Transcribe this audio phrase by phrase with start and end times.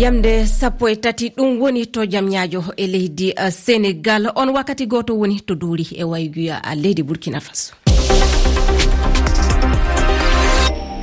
[0.00, 4.32] yamde sappo e tati ɗum woni to jam ñaajo e leydi uh, sénégal.
[4.34, 7.74] On wakkati goto woni to duuri e wayguya uh, leydi burkina faso.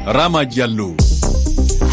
[0.07, 0.95] Rama diallo.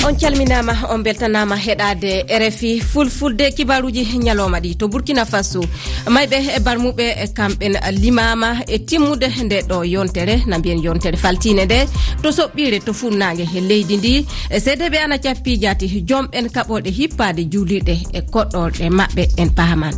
[0.06, 4.76] on calminama on beltanama heɗade rfi fulfulde kibaruji ñalowma ɗi.
[4.76, 5.60] To burkina faso
[6.06, 11.64] mayɓe e barmuɓe e kamɓen limama e timmude nde ɗo yontere na mbiyen yontere faltine
[11.64, 11.86] nde.
[12.22, 17.42] To soɓɓire to funnague e leydi ndi e sedeɓe ana cappi jati jomɓen kaɓoɗe hippade
[17.52, 19.94] julirɗe e koɗɗorɗe mabɓe en paman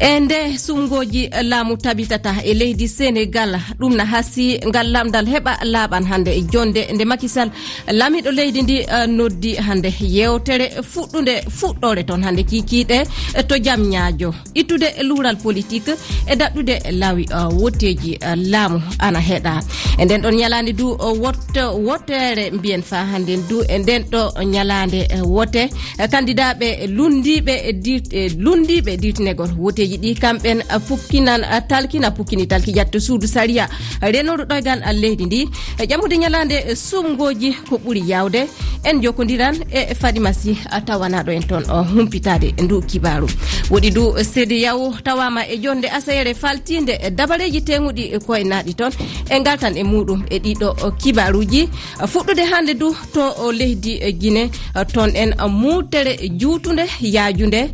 [0.00, 6.04] e nde sumgoji laamu tabitata e leydi sénégal ɗum na hasi ngal lamdal heɓa laaɓan
[6.10, 7.50] hande e jonde nde makisal
[7.98, 12.94] laamiɗo leydi ndi e noddi waddi hande yewtere fuɗɗude fuɗɗore toon hande kikiɗe
[13.36, 14.34] eh, to jam ñaajo.
[14.54, 15.92] Ittude luural politique
[16.26, 19.60] e daɗɗude laawi eh, wotteji laamu ana heeɗa
[19.98, 20.86] e nden ɗon ñalande du
[21.22, 25.68] wot wottere mbiyen fa hannden du e nden ɗo ñalande wote.
[26.10, 27.54] Kandidaɓe lundiɓe
[28.38, 29.50] lundiɓe dirtinegol.
[29.58, 33.68] Woteji ɗi kamɓen pukkinan talkina pukkini talki jatto suudu saria.
[34.02, 35.48] Renoru ɗoygal leydi ndi.
[35.88, 38.46] Ƴammude ñalande sumgoji ko ɓuuri yawde
[38.84, 43.26] en jokodiri ɓuriran e fadimasi tawanaɗo en toon humpitade e ndu kibaru.
[43.70, 48.92] Woɗi du sédi yaw tawama e jonde asayere faltide e dabareji teguɗi koyenaɗi toon
[49.30, 50.68] e, e galtan e muɗum e ɗiɗo
[51.00, 51.68] kibaruji.
[52.12, 54.50] Fuɗɗude hande du to leydi guine
[54.92, 57.70] toon en murtere juutude yajude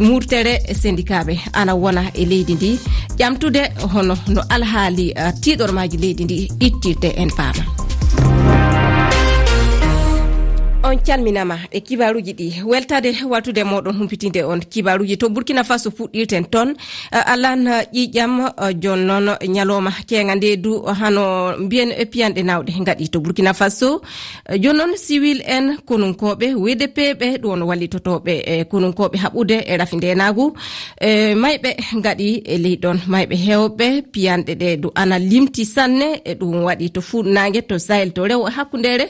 [0.00, 2.70] murtere syndicaɓe ana wona e leydi ndi
[3.18, 7.83] ƴamtude hono no alhaali tiɗormaji leydi ndi ittirte en paama.
[10.84, 12.62] on calminama e kibaruji ɗi.
[12.64, 15.16] Weltade waltude moɗon humpitinde on kibaruji.
[15.16, 16.74] To burkina faso puɗɗirten toon
[17.10, 18.32] alan ƴiƴam
[18.82, 21.24] jonnoon ñalowma keega nde du hano
[21.58, 24.02] mbiyen piyanɗe nawɗe gaɗi to burkina faso
[24.62, 30.46] jonnoon civil en konunkoɓe wdp ɓe ɗum won wallitotoɓe e konunkoɓe haɓude e rafi ndenagu
[31.00, 31.70] e mayɓe
[32.04, 36.90] gaɗi e ley ɗon mayɓe hewɓe piyanɗe ɗe du ana limti sanne e ɗum waɗi
[36.94, 39.06] to fuɗnage to sahel to rew hakkudere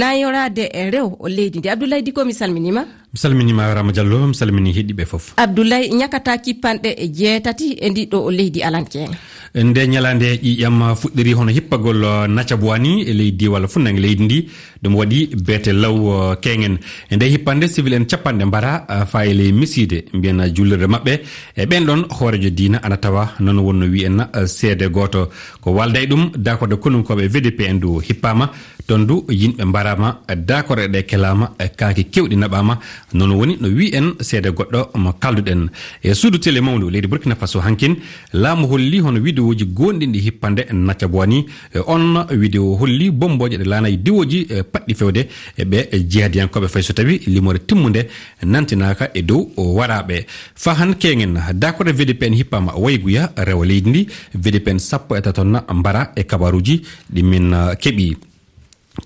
[0.00, 1.68] nayorade e rew o leydi ndi.
[1.68, 2.80] Abdoulaye diko mi salminima.
[3.12, 5.32] Mi salminima rama diallo mi salmini heɗiɓe foof.
[5.36, 9.10] Abdoulaye ñakata kippanɗe e jeetati e ndi ɗo leydi alankeen
[9.54, 14.48] nde ñalande ƴiƴam fuɗɗiri hono hippagol uh, nathibowani e leydi walla funnange leydi ndi
[14.82, 16.78] ɗum waɗi beete law uh, keŋen
[17.10, 21.18] e nde hippande civil en capanɗe mbara uh, fayile e miside mbiyen jullirde maɓɓe.
[21.56, 25.28] E ɓen ɗon hoorejo dina ana tawa noon wonno wiyen seede goto.
[25.60, 28.50] Ko walda e ɗum dakode konunkoɓe vdp en du hippama.
[28.86, 32.78] toon du yimɓe mbarama dakore ɗe kelama e kaake kewɗi naɓama.
[33.14, 35.68] Noon woni no wi en seede goɗɗo mo kalduɗen.
[36.02, 37.94] E suudu télé mawdu leydi burkina faso hankin
[38.32, 43.96] laamu holli hono widewoji gonɗinɗi hippande nacca bowani e on widewo holli bomboje ɗe lanayi
[43.96, 45.28] diwoji e paɗɗi fewde
[45.58, 45.78] ɓe
[46.08, 48.08] jihadiyankoɓe fay so tawi limore timmude
[48.44, 54.06] nantinaka e dow waraɓe fa han kegen dakore vdp en hippama wayguya rewa leydi ndi.
[54.34, 56.82] Vdp en sappo e tatonna mbara e kabaruji
[57.14, 58.16] ɗimin keeɓi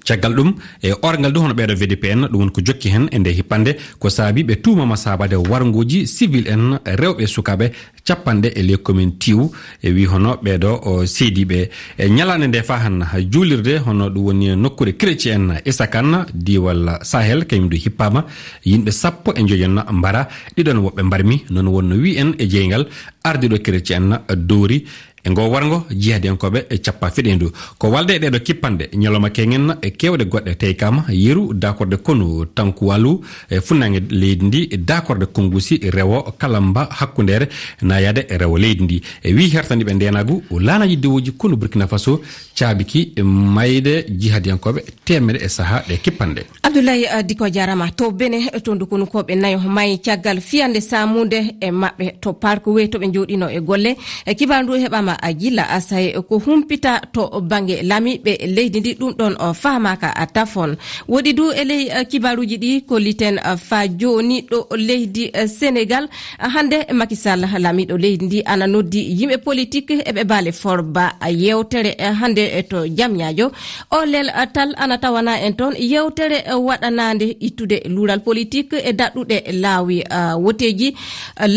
[0.04, 3.18] caggal ɗum e orgal ɗum hono ɓeeɗo vdp en ɗum woni ko jokki hen e
[3.18, 7.70] nde hippande ko saabi ɓe tumama sabade warguji civil en rewɓe sukaɓe
[8.04, 9.50] capanɗe e les commune tiw
[9.82, 11.70] e wi hono ɓeeɗo seediɓe.
[11.98, 17.46] E ñalande nde fa han juulirde hono ɗum woni nokkure chrétien en isakan diwal sahel
[17.46, 18.24] kañum du hippama
[18.64, 22.86] yimɓe sappo e joyon mbara ɗiɗon woɓɓe mbarmi noon wonno wi en e jeygal.
[23.24, 24.84] Ardiɗo chrétien en doori
[25.26, 27.50] e ngo wargo jihadenkoɓe e cappa fiɗendu.
[27.78, 31.96] Ko walde e ɗeɗo kippanɗe ñalawma keŋen e kewɗe goɗɗe e tawi kama yeru dakorde
[31.96, 33.20] konu tankuwalu
[33.50, 37.48] e funnaŋe leydi ndi dakorde kongusi rewo kala mba hakkundere
[37.82, 39.02] nayade rewo leydi ndi.
[39.22, 42.20] E wi hertaniɓe ndenagu lanaji dewoji konu burkina faso
[42.58, 46.42] caabiki e mayde jihadiyankoɓe temere e saaha ɗe kippanɗe
[46.76, 51.70] abdoulaye uh, diko jarama to bene e to dukunukoɓe nayo mayi caggal fiyande samude e
[51.70, 53.96] mabɓe to parque wey toɓe joɗino e golle.
[54.26, 58.80] E Kibaru ndu heɓama a uh, gila asaye uh, ko humpita to banggue laamiɓe leydi
[58.80, 60.76] ndi ɗum ɗon famaka tafon.
[61.08, 66.08] Woɗi du e ley kibaruji ɗi kolliten fa joni ɗo leydi sénégal
[66.38, 72.62] hande makisall laamiɗo leydi ndi ana noddi yimɓe politique eɓe baale forba yewtere hande hannde
[72.70, 73.52] to jamyajo
[73.90, 78.92] o lel eh, tal ana tawana en toon yewtere eh, waɗanande ittude luural politique e
[78.92, 80.04] daɗɗuɗe laawi
[80.44, 80.88] woteji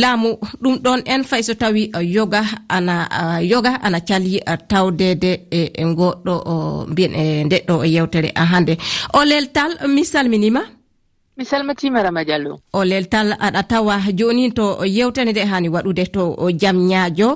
[0.02, 0.30] laamu
[0.62, 2.96] ɗum ɗon en fay so tawi yoga ana
[3.42, 6.34] yoga ana cali tawdede e, e goɗɗo
[6.92, 8.78] mbiyen e ndeɗɗo e yewtere hannde.
[9.14, 10.79] O lel tal mi salminima.
[11.40, 14.66] mi salmitima rama diallo o leltal aɗa tawa joni to
[14.98, 16.24] yewtere nde hani waɗude to
[16.62, 17.30] jam ñaajo.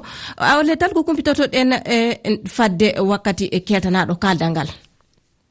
[0.59, 1.97] O leltal ko kumpitotoɗen e
[2.55, 4.67] fadde wakkati keltanaɗo kaldal ngal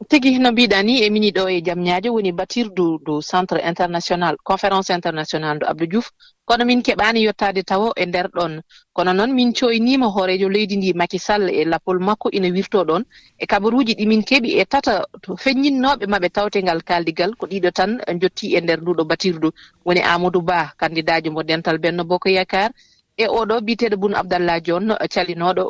[0.09, 4.91] tigi no mbiɗa ni e mini ɗo e jamñaji woni batirdu du centre international conférence
[4.91, 6.11] international do abdou diouf.
[6.45, 8.61] Kono min keɓaani yottaade tawa e nder ɗon.
[8.93, 13.03] Kono noon min coynima hoorejo leydi ndi maki sall e lapol makko ina wirto ɗon.
[13.39, 17.91] E kabaruuji ɗi min keɓi e tata to feññinnooɓe maɓe tawtengal kaaldigal ko ɗiɗo tan
[18.21, 19.49] jotti e nder nduɗo batirdu
[19.85, 22.71] woni amadou ba candidat jo mo dental benno boko yakar
[23.17, 25.65] e oɗo biteɗo boun abdallah dione calinooɗo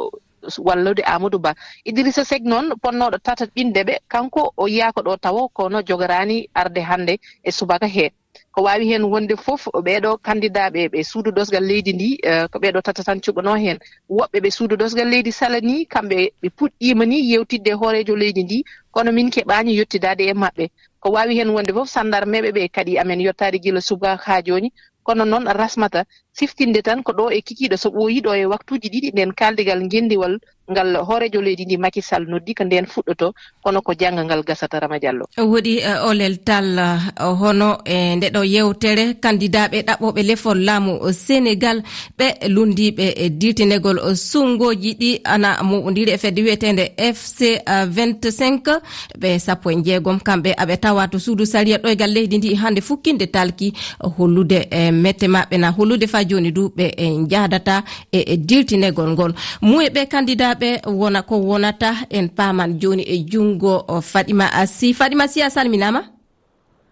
[0.58, 1.54] wallude amadou ba.
[1.84, 6.80] Idrissa sek noon ponnoɗo tata ɓinde ɓe kanko o yiyako ɗo tawa kono jogorani arde
[6.80, 8.10] hannde e subaka he.
[8.52, 12.58] Ko wawi hen wonde foof ɓeɗo candidat ɓe ɓe suudu dosgal leydi ndi e, ko
[12.58, 13.78] ɓeɗo tata tan cuɓano hen
[14.10, 18.42] woɓɓe ɓe suudu dosgal leydi sala ni kamɓe ɓe puɗɗima ni yewtidde e hoorejo leydi
[18.44, 20.64] ndi kono min keɓani yettidade e maɓɓe.
[21.00, 24.72] Ko wawi hen wonde foof sandarmeɓe ɓe kadi amen yettade guila subaka ha joni
[25.06, 26.00] kono noon rasmata
[26.38, 30.34] siftinde tan ko ɗo e kikiiɗe so ɓooyii ɗoo e waktuuji ɗiɗi nden kaaldigal ngenndiwal
[30.72, 33.32] ngal hoorejo leydi ndi makisal noddi ko nden fuɗɗoto
[33.62, 35.24] kono ko jannga ngal gasata rama diallo.
[35.38, 40.92] Woɗi e, olel tal e, hono e nde ɗo yewtere kandidaɓe ɗaɓɓoɓe lefol laamu
[41.24, 41.78] sénégal
[42.18, 43.98] ɓe lundiɓe e dirtinegol
[44.28, 46.84] sungoji ɗi ana muɓodiri e fedde wiyetede
[47.14, 48.80] fc 25
[49.20, 53.26] ɓe sappo e jeegom kamɓe aɓe tawa to suudu saria ɗoygal leydi ndi hande fukkinde
[53.26, 53.72] talki
[54.18, 57.82] hollude e mette maɓɓe na hollude fa joni du ɓe e, jadata
[58.12, 59.32] e dirtinegol ngol.
[59.62, 63.74] Muye ɓe kandidaɓe maɓɓe wona ko wonata en paman joni e junngo
[64.12, 66.02] fadima si fadima si a salminama?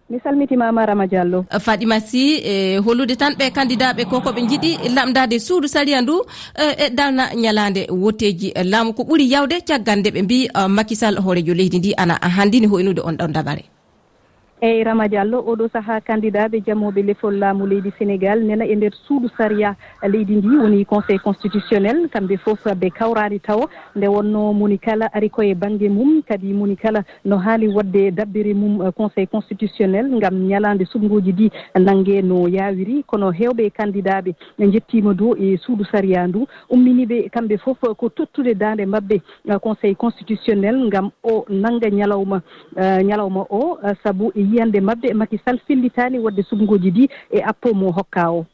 [0.09, 1.45] Mi salmitimama rama diallo.
[1.53, 6.15] Uh, fadima si e hollude tan ɓe candidaɓe ko koɓe jiiɗi lamdade suudu saria ndu
[6.19, 8.93] uh, e dalna ñalade woteji laamu.
[8.93, 12.99] Ko ɓuuri yawde caggal nde ɓe mbi uh, makisal hoorejo leydi ndi ana handini hoynude
[13.05, 13.63] on ɗon dabare.
[14.61, 18.93] eyyi rama diallo oɗo saaha candidat ɓe jamoɓe lefol laamu leydi sénégal nana e nder
[19.07, 19.75] suudu saria.
[20.07, 23.65] Leydi ndi woni conseil constitutionnel kamɓe foof ɓe kawrani taw
[23.95, 28.53] nde wonno moni kala ari koye banggue mum kadi moni kala no haali wadde dabbere
[28.53, 31.49] mum euh, conseil constitutionnel gam ñalande sumgoji ɗi
[31.79, 37.57] nanggue no yawiri kono hewɓe candidat ɓe jettima dow e suudu saria ndu umminiɓe kamɓe
[37.57, 42.41] foof ko tottude dande mabɓe euh, conseil constitutionnel gam o nangga ñalawma
[42.77, 47.39] euh, ñalawma o saabu e yiyande maɓɓe e makki sall fillitani wadde sumgoji ɗi e
[47.49, 48.45] appo mo hokka o.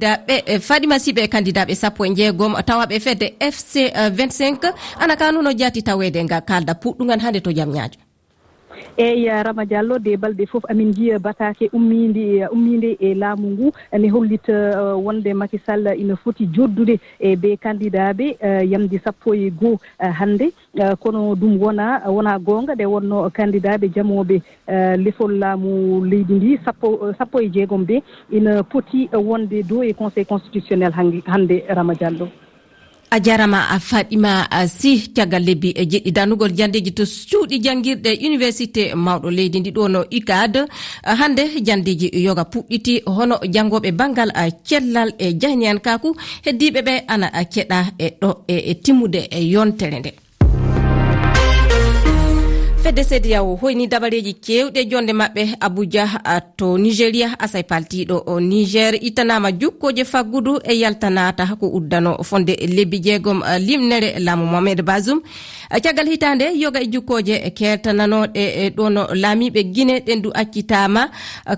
[0.00, 0.34] Daɓe
[0.68, 3.72] faɗima siɓe e candidat ɓe sappo e jeegom tawaɓe fedde fc
[4.12, 4.72] 25 eh,
[5.02, 8.05] ana kanuno jaati tawede nga kalda puɗɗugal hande to jam ñaajo.
[8.96, 13.48] eeyi rama diallo de balɗe fof amin jiya eh, batake ummidi eh, ummide e laamu
[13.50, 13.72] ngu.
[13.92, 18.36] Eh, ne hollita wonde makisall ina foti joddude e be candidat ɓe
[18.70, 20.52] yamde sappo e goho hannde.
[21.00, 24.42] Kono ɗum wona wona gonga nde wonno candidat ɓe jamoɓe
[25.04, 28.02] lefol laamu leydi ndi sappo sappo e jeegom ɓe.
[28.32, 30.92] Ina poti wonde dow e conseil constitutionnel
[31.26, 32.28] hannde rama diallo.
[33.10, 36.10] a jarama a faɗima si caggal lebbi e jeɗɗi.
[36.12, 40.54] Danugol jandeji to cuuɗi jangguirɗe université mawɗo leydi ndi ɗo no icad.
[41.04, 44.30] Hande jandeji yoga puɗɗiti hono janggoɓe banggal
[44.68, 46.08] cellal e jahniyan kaku
[46.44, 50.25] heddiɓe ɓe ana keɗa e ɗo e, e timmude e yontere nde.
[52.86, 56.04] fedde sediyawo hoyni dabareji kewɗe jonde mabɓe abuja
[56.56, 63.42] to nigéria asay paltiɗo niger ittanama jukkoje faggudu e yaltanata ko uddano fonde lebbi jeegom
[63.58, 65.18] limnere laamu mohamed basum
[65.82, 71.10] caggal hitande yoga e jukkoje keltananoɗe ɗon laamiɓe guine ɗen du accitama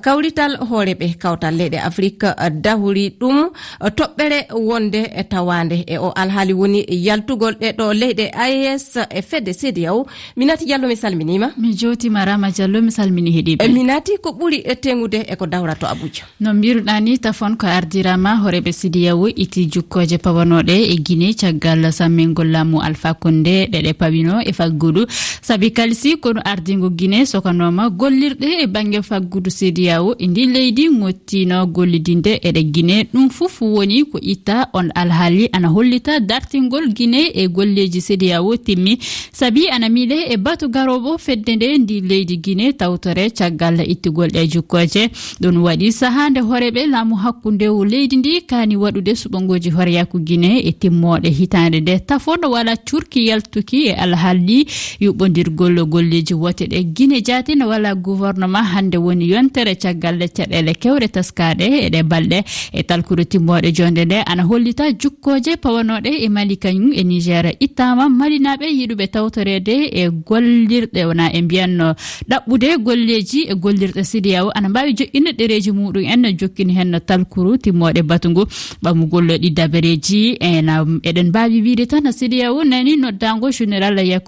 [0.05, 2.27] kawrital hooreɓe kawtal leyɗe afrique
[2.65, 3.51] dahuri ɗum
[3.99, 10.07] toɓɓere wonde e tawande e o alhaali woni yaltugol ɗeɗo leyɗe ais e fedde sediyawo
[10.37, 11.53] minati diallo mi salmi salminima?
[11.57, 15.47] Mi jotima rama diallo mi salmini heeɗiɓe e mi naati ko ɓuuri e tengude eko
[15.47, 16.25] dawra to abuja.
[16.41, 22.51] No mbiruɗa ni tafon ko ardirama horeɓe sidiyawo iti jukkoje pawanoɗe e guine caggal sammingol
[22.51, 25.07] lamu alpha konde ɗeɗe pawino e faggudu.
[25.43, 31.67] Saabi kalisi kono ardigo guine sokanoma gollirɗe e banggue faggudu sidiyawo e ndi leydi gottino
[31.67, 37.49] gollidinde eɗe guine ɗum fof woni ko itta on alhaali ana hollita dartingol guine e
[37.49, 38.99] golleji sidiyawo timmi.
[39.33, 44.29] Saabi ana miile e batu garowo bo fedde nde ndi leydi guine tawtore caggal ittugol
[44.31, 45.11] ɗe jukkoje.
[45.41, 51.31] Ɗum waɗi sahande horeɓe laamu hakkundewu leydi ndi kani waɗude suɓogoji horeyaku guine e timmoɗe
[51.31, 51.99] hitande nde.
[52.09, 54.67] Tafoɗo waɗa curki yaltuki e alhaalli
[55.01, 62.03] yuɓɓodirgol golleji woteɗe guine jatine wala gouvernement hande woni yontere caggal caɗele kewre taskaɗe eɗe
[62.03, 62.45] balɗe.
[62.73, 67.47] E talkude timmoɗe jonde nde ana hollita jukkoje pawanoɗe e mali kañum e niger.
[67.61, 71.95] Ittama malinaɓe yiɗuɓe tawtorede e gollirɗe ɗe wona e mbiyanno
[72.31, 77.57] ɗaɓɓude golleji e gollirɗe siriyawo ana mbawi joƴƴinde ɗereji muɗum en jokkini hen no talkuru
[77.63, 78.43] timmoɗe batu ngu
[78.83, 84.27] ɓamugol ɗi dabareji ena eɗen mbawi wiide tan siriyawo nani noddago général yakku